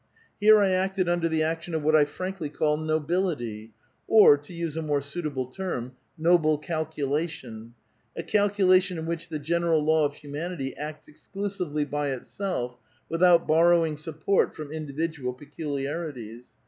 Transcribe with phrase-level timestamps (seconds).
[0.39, 3.71] Here I acted under the action of what I frankly call nobility,
[4.07, 7.75] or, to use a more suitable term, noble calculation,—
[8.17, 12.77] a calculation in which the general law of humanity acts exclusively by itself,
[13.09, 16.47] without borrowing sup port from individual peculiarities.